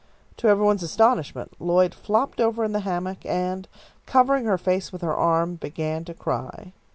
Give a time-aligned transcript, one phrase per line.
[0.37, 3.67] To every one's astonishment, Lloyd flopped over in the hammock, and,
[4.07, 6.73] covering her face with her arm, began to cry.